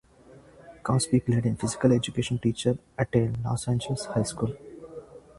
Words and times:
Cosby 0.81 1.19
played 1.19 1.45
a 1.45 1.53
physical 1.55 1.91
education 1.91 2.39
teacher 2.39 2.75
at 2.97 3.13
a 3.13 3.29
Los 3.45 3.67
Angeles 3.67 4.05
high 4.05 4.23
school. 4.23 4.51